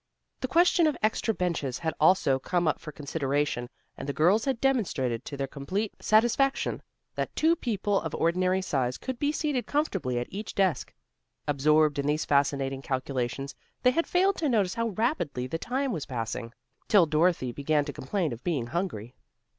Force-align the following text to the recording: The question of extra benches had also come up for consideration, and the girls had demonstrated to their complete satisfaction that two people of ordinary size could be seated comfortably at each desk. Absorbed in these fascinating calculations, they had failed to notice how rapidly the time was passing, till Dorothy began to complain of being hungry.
The 0.39 0.47
question 0.47 0.87
of 0.87 0.97
extra 1.03 1.31
benches 1.31 1.77
had 1.77 1.93
also 1.99 2.39
come 2.39 2.67
up 2.67 2.79
for 2.79 2.91
consideration, 2.91 3.69
and 3.95 4.09
the 4.09 4.13
girls 4.13 4.45
had 4.45 4.59
demonstrated 4.59 5.23
to 5.25 5.37
their 5.37 5.45
complete 5.45 5.93
satisfaction 6.01 6.81
that 7.13 7.35
two 7.35 7.55
people 7.55 8.01
of 8.01 8.15
ordinary 8.15 8.63
size 8.63 8.97
could 8.97 9.19
be 9.19 9.31
seated 9.31 9.67
comfortably 9.67 10.17
at 10.17 10.25
each 10.31 10.55
desk. 10.55 10.91
Absorbed 11.47 11.99
in 11.99 12.07
these 12.07 12.25
fascinating 12.25 12.81
calculations, 12.81 13.53
they 13.83 13.91
had 13.91 14.07
failed 14.07 14.37
to 14.37 14.49
notice 14.49 14.73
how 14.73 14.87
rapidly 14.87 15.45
the 15.45 15.59
time 15.59 15.91
was 15.91 16.07
passing, 16.07 16.51
till 16.87 17.05
Dorothy 17.05 17.51
began 17.51 17.85
to 17.85 17.93
complain 17.93 18.33
of 18.33 18.43
being 18.43 18.65
hungry. 18.65 19.13